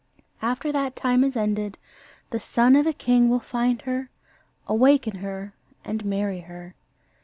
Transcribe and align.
After 0.41 0.71
that 0.71 0.95
time 0.95 1.23
is 1.23 1.37
ended, 1.37 1.77
the 2.31 2.39
son 2.39 2.75
of 2.75 2.87
a 2.87 2.91
king 2.91 3.29
will 3.29 3.39
find 3.39 3.83
her, 3.83 4.09
awaken 4.67 5.17
her, 5.17 5.53
and 5.85 6.03
marry 6.03 6.39
her." 6.39 6.73